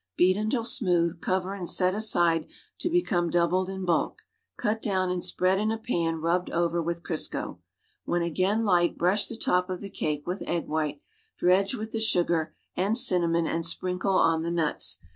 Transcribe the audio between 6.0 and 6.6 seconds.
rubbed